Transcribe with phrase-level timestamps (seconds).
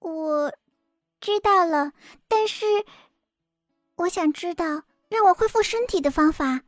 [0.00, 0.52] 我
[1.20, 1.92] 知道了，
[2.26, 2.64] 但是
[3.96, 6.62] 我想知道让我恢复身体的方法。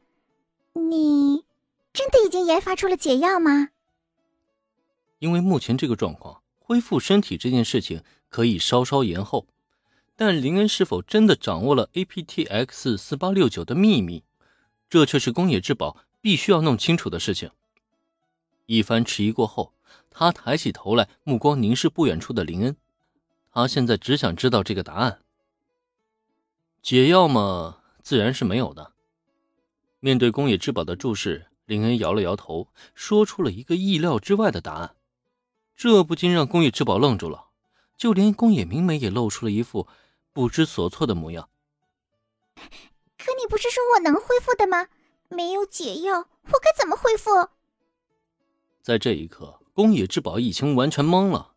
[0.75, 1.45] 你
[1.93, 3.71] 真的已经研发出了解药吗？
[5.19, 9.47] 因为目前这个状况，恢复身体这件事情可以稍稍延后。
[10.15, 14.25] 但林恩是否真的掌握了 APTX 四八六九的秘密，
[14.91, 17.51] 这却是宫野志保必须要弄清楚的事情。
[18.67, 19.73] 一番迟疑过后，
[20.11, 22.77] 他抬起头来，目光凝视不远处的林恩。
[23.53, 25.21] 他现在只想知道这个答案。
[26.83, 28.95] 解药嘛，自然是没有的。
[30.01, 34.97] 面对宫野之保的注视，林恩摇了摇头，说出了一个意料之外的答案。
[35.77, 37.49] 这不禁让宫野之保愣住了，
[37.97, 39.87] 就连宫野明美也露出了一副
[40.33, 41.49] 不知所措的模样。
[42.57, 44.89] 可你不是说我能恢复的吗？
[45.29, 47.31] 没有解药，我该怎么恢复？
[48.83, 51.52] 在这一刻，宫野之保已经完全懵了。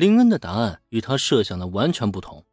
[0.00, 2.46] 林恩的答案与他设想的完全不同，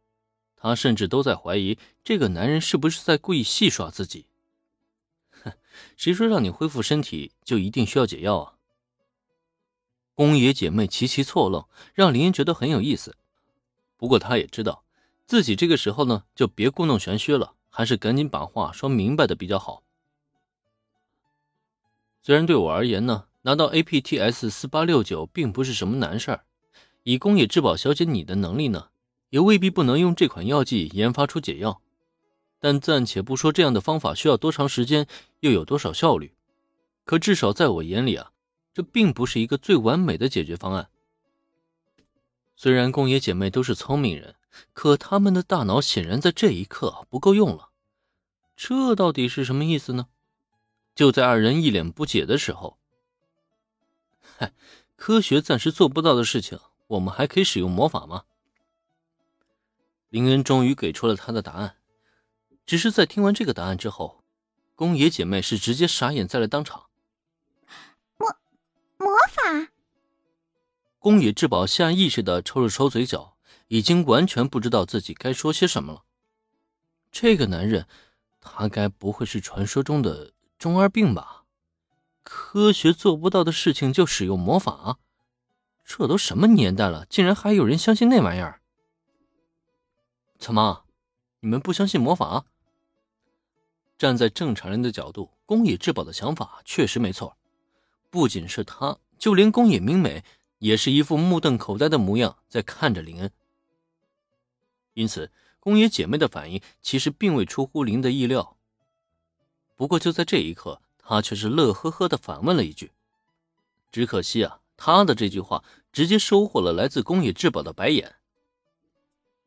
[0.54, 4.26] 他甚至都在怀疑这个男人是不是在故意戏耍自己。
[5.30, 5.54] 哼，
[5.96, 8.52] 谁说让你恢复身体就一定需要解药啊？
[10.14, 13.16] 宫野姐妹齐齐错愣，让林恩觉得很有意思。
[13.96, 14.84] 不过他也知道，
[15.24, 19.82] 自己这个时候呢，就别故弄玄虚了，还是赶紧把话说明白的比较好。
[22.20, 26.44] 虽然对我而言呢，拿到 APTS 四八六九并不是什么难事儿。
[27.08, 28.90] 以宫野志保小姐你的能力呢，
[29.30, 31.80] 也未必不能用这款药剂研发出解药。
[32.60, 35.06] 但暂且不说这样的方法需要多长时间，
[35.40, 36.34] 又有多少效率，
[37.06, 38.32] 可至少在我眼里啊，
[38.74, 40.90] 这并不是一个最完美的解决方案。
[42.54, 44.34] 虽然宫野姐妹都是聪明人，
[44.74, 47.70] 可她们的大脑显然在这一刻不够用了。
[48.54, 50.08] 这到底是什么意思呢？
[50.94, 52.76] 就在二人一脸不解的时候，
[54.36, 54.52] 嗨，
[54.94, 56.60] 科学暂时做不到的事情。
[56.88, 58.24] 我们还可以使用魔法吗？
[60.08, 61.76] 林恩终于给出了他的答案，
[62.66, 64.24] 只是在听完这个答案之后，
[64.74, 66.86] 宫野姐妹是直接傻眼在了当场。
[68.16, 68.28] 魔
[68.96, 69.70] 魔法？
[70.98, 73.36] 宫野志保下意识的抽了抽嘴角，
[73.68, 76.04] 已经完全不知道自己该说些什么了。
[77.12, 77.86] 这个男人，
[78.40, 81.44] 他该不会是传说中的中二病吧？
[82.22, 84.98] 科学做不到的事情就使用魔法？
[85.90, 88.60] 这都什么年代了，竟然还有人相信那玩意儿？
[90.38, 90.84] 怎么，
[91.40, 92.44] 你们不相信魔法？
[93.96, 97.38] 站在正常人的角度，宫野志保的想法确实没错。
[98.10, 100.22] 不仅是他，就连宫野明美
[100.58, 103.32] 也是一副目瞪口呆的模样在看着林恩。
[104.92, 108.58] 因此，宫野姐妹的反应其实并未出乎林的意料。
[109.74, 112.92] 不过就在这一刻，他却是乐呵呵的反问了一句
[113.90, 115.62] ：“只可惜啊。”他的这句话
[115.92, 118.14] 直接收获了来自宫野志保的白眼。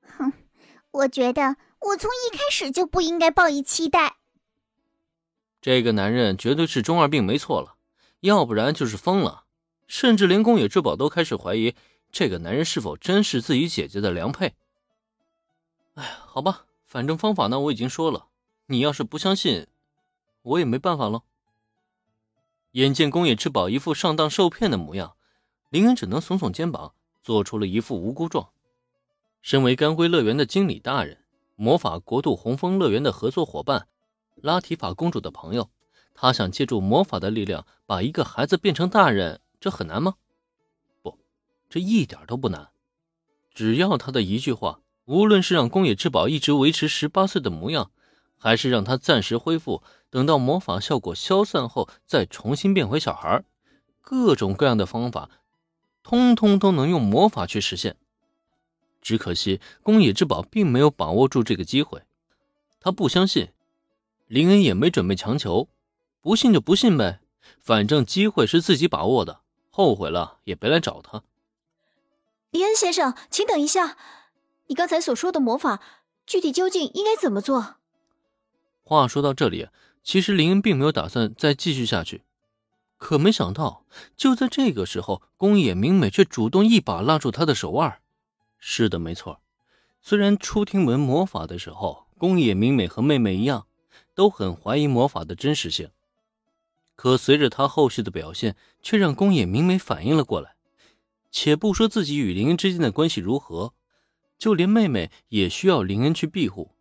[0.01, 0.31] 哼，
[0.91, 4.17] 我觉得我从一开始就不应该抱以期待。
[5.61, 7.75] 这个男人绝对是中二病没错了，
[8.19, 9.45] 要不然就是疯了，
[9.87, 11.75] 甚至连宫野志保都开始怀疑
[12.11, 14.53] 这个男人是否真是自己姐姐的良配。
[15.93, 18.27] 哎呀，好吧，反正方法呢我已经说了，
[18.65, 19.67] 你要是不相信，
[20.41, 21.23] 我也没办法了。
[22.71, 25.15] 眼见宫野志保一副上当受骗的模样。
[25.71, 26.93] 林恩只能耸耸肩膀，
[27.23, 28.49] 做出了一副无辜状。
[29.41, 31.19] 身为干辉乐园的经理大人，
[31.55, 33.87] 魔法国度红枫乐园的合作伙伴，
[34.35, 35.69] 拉提法公主的朋友，
[36.13, 40.15] 他想借助魔法的力量把一个孩子变成大人，这很难吗？
[41.01, 41.17] 不，
[41.69, 42.67] 这一点都不难。
[43.53, 47.91] 只要他的一句话，无论是让宫野志保一直维持十八岁的模样，
[48.37, 53.45] 还是让他暂时恢复，等到魔法效果消散后再重新变回小孩，
[54.01, 55.29] 各种各样的方法。
[56.03, 57.95] 通通都能用魔法去实现，
[59.01, 62.03] 只可惜宫野之宝并没有把握住这个机会。
[62.79, 63.49] 他不相信，
[64.27, 65.69] 林恩也没准备强求，
[66.21, 67.21] 不信就不信呗，
[67.59, 71.23] 反正机会是自己把握的，后悔了也别来找他。
[72.49, 73.97] 林恩先生，请等一下，
[74.67, 75.81] 你刚才所说的魔法，
[76.25, 77.75] 具体究竟应该怎么做？
[78.83, 79.69] 话说到这里，
[80.03, 82.23] 其实林恩并没有打算再继续下去。
[83.01, 83.83] 可没想到，
[84.15, 87.99] 就在这个时候，宫野明美却主动一把拉住他的手腕。
[88.59, 89.41] 是的，没错。
[89.99, 93.65] 虽然初听闻魔法的时候，宫野明美和妹妹一样，
[94.13, 95.89] 都很怀疑魔法的真实性，
[96.95, 100.53] 可随着他后续的表现，却让宫野明美反应了过来。
[101.31, 103.73] 且不说自己与林恩之间的关系如何，
[104.37, 106.75] 就连妹妹也需要林恩去庇护。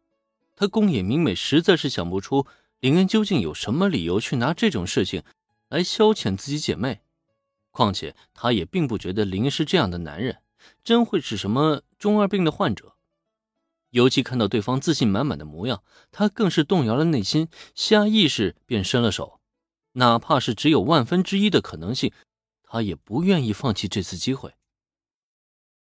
[0.54, 2.46] 他宫野明美实在是想不出
[2.80, 5.22] 林恩究竟有什么理由去拿这种事情。
[5.70, 7.00] 来消遣自己姐妹，
[7.70, 10.42] 况且他也并不觉得林是这样的男人，
[10.84, 12.96] 真会是什么中二病的患者。
[13.90, 15.82] 尤其看到对方自信满满的模样，
[16.12, 19.40] 他更是动摇了内心，下意识便伸了手，
[19.92, 22.12] 哪怕是只有万分之一的可能性，
[22.62, 24.54] 他也不愿意放弃这次机会。